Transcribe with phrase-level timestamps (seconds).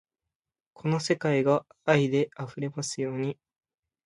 [0.73, 3.37] この世界が愛で溢れますように